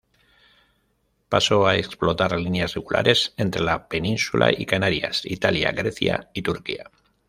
Pasó 1.29 1.67
a 1.67 1.75
explotar 1.75 2.31
líneas 2.31 2.73
regulares 2.73 3.35
entre 3.37 3.61
la 3.61 3.87
Península 3.87 4.51
y 4.51 4.65
Canarias, 4.65 5.21
Italia, 5.27 5.71
Grecia 5.73 6.31
y 6.33 6.41
Turquía. 6.41 6.89